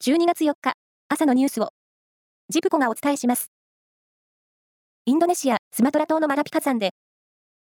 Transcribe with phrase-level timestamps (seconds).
[0.00, 0.74] 12月4日、
[1.08, 1.70] 朝のニュースを、
[2.48, 3.50] ジプコがお伝えします。
[5.06, 6.92] インドネシア、スマトラ島のマラピ火山で、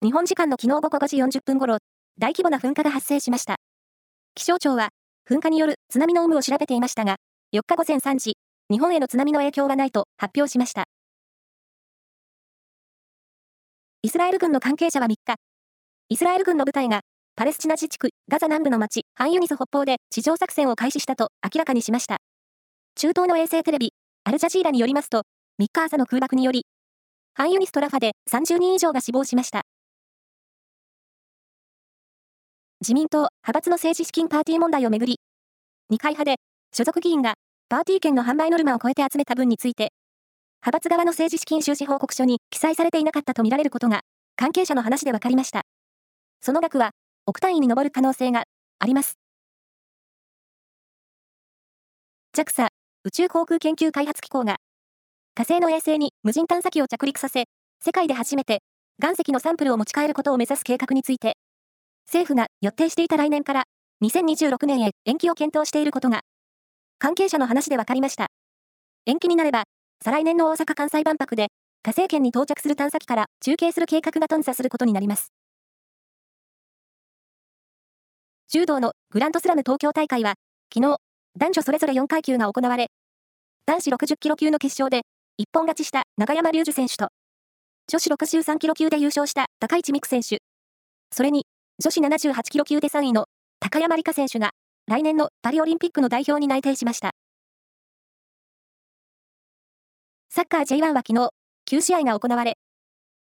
[0.00, 1.78] 日本時間の昨日午後5時40分頃、
[2.20, 3.56] 大規模な噴火が発生しました。
[4.36, 4.90] 気象庁は、
[5.28, 7.16] 噴火による津波の有無を調べていましたが、
[7.52, 8.34] 4日午前3時、
[8.70, 10.84] 日本への津波の影響はないと発表しました。
[14.02, 15.34] イスラエル軍の関係者は3日、
[16.08, 17.00] イスラエル軍の部隊が
[17.34, 22.20] パレスチナ自治区ガザ南部の町ハンユニス北方で地上作戦を開始したと明らかにしました。
[22.96, 23.92] 中東の衛星テレビ、
[24.24, 25.24] アルジャジーラによりますと、
[25.60, 26.64] 3日朝の空爆により、
[27.34, 29.60] ハンユニストラファで30人以上が死亡しました。
[32.80, 35.20] 自民党派閥の政治資金パーティー問題をめぐり、
[35.90, 36.36] 二階派で
[36.74, 37.34] 所属議員が
[37.68, 39.92] パーティー券の販売ノルマを超えて集めた分について、
[40.62, 44.00] 派閥側の政治資金収支報告書に記載されていなかったとみられることが、
[44.36, 45.60] 関係者の話で分かりました。
[46.40, 46.92] その額は、
[47.26, 48.44] 億単位に上る可能性が
[48.80, 49.18] あります。
[52.36, 52.68] JAXA
[53.04, 54.56] 宇宙航空研究開発機構が
[55.34, 57.44] 火星の衛星に無人探査機を着陸させ、
[57.82, 58.62] 世界で初めて
[59.02, 61.36] 岩石のサンプルを持ち帰ることを目指す計画について、
[62.06, 63.64] 政府が予定していた来年から
[64.02, 66.22] 2026年へ延期を検討していることが、
[66.98, 68.28] 関係者の話で分かりました。
[69.06, 69.64] 延期になれば、
[70.04, 71.48] 再来年の大阪・関西万博で
[71.82, 75.32] 火星圏に到着する探査機から中継する計画が頓挫することになります。
[78.52, 80.34] 柔道のグランドスラム東京大会は、
[80.74, 80.96] 昨日、
[81.38, 82.88] 男女それぞれ4階級が行われ、
[83.64, 85.02] 男子60キロ級の決勝で、
[85.36, 87.10] 一本勝ちした中山隆二選手と、
[87.86, 90.42] 女子63キロ級で優勝した高市美久選手、
[91.12, 91.46] それに、
[91.78, 93.26] 女子78キロ級で3位の
[93.60, 94.50] 高山理香選手が、
[94.88, 97.12] 来年のパリオリンピックの代表に内定しました。
[100.28, 101.30] サッカー J1 は昨日、
[101.70, 102.58] 9試合が行われ、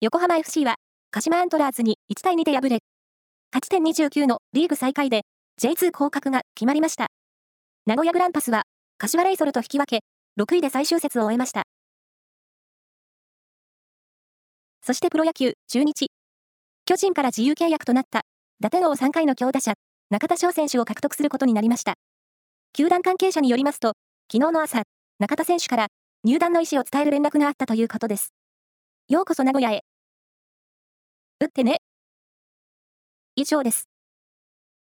[0.00, 0.76] 横浜 FC は、
[1.10, 2.78] 鹿島アントラーズに1対2で敗れ、
[3.50, 5.22] 勝ち点29のリーグ最下位で
[5.60, 7.06] J2 降格が決まりました。
[7.86, 8.64] 名古屋グランパスは、
[8.98, 10.00] 柏レイソルと引き分け、
[10.38, 11.62] 6位で最終節を終えました。
[14.82, 16.08] そしてプロ野球、中日。
[16.84, 18.20] 巨人から自由契約となった、
[18.60, 19.72] 打点王3回の強打者、
[20.10, 21.94] 中田翔選手を獲得することになりました。
[22.74, 23.94] 球団関係者によりますと、
[24.30, 24.82] 昨日の朝、
[25.18, 25.86] 中田選手から
[26.22, 28.34] 入団の意思を伝える連絡があったということです。
[29.08, 29.84] ようこそ名古屋へ。
[31.40, 31.78] 打ってね。
[33.38, 33.88] 以上です。